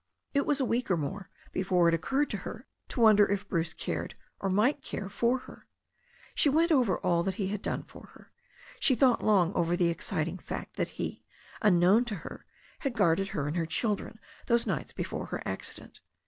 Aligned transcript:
It 0.33 0.47
was 0.47 0.59
a 0.59 0.65
week 0.65 0.89
or 0.89 0.97
more 0.97 1.29
before 1.51 1.87
it 1.87 1.93
occurred 1.93 2.31
to 2.31 2.37
her 2.37 2.65
to 2.87 3.01
won 3.01 3.17
der 3.17 3.25
if 3.27 3.47
Bruce 3.47 3.75
cared, 3.75 4.15
or 4.39 4.49
might 4.49 4.81
care 4.81 5.07
for 5.09 5.37
her. 5.45 5.67
She 6.33 6.49
went 6.49 6.71
over 6.71 6.97
all 6.97 7.21
that 7.21 7.35
he 7.35 7.49
had 7.49 7.61
done 7.61 7.83
for 7.83 8.07
her. 8.15 8.31
She 8.79 8.95
thought 8.95 9.23
long 9.23 9.53
over 9.53 9.77
the 9.77 9.89
exciting 9.89 10.39
fact 10.39 10.75
that 10.77 10.89
he, 10.97 11.23
unknown 11.61 12.05
to 12.05 12.15
her, 12.15 12.47
had 12.79 12.95
guarded 12.95 13.27
her 13.27 13.47
and 13.47 13.55
her 13.55 13.67
children 13.67 14.19
those 14.47 14.65
nights 14.65 14.91
before 14.91 15.27
her 15.27 15.43
accident. 15.45 15.99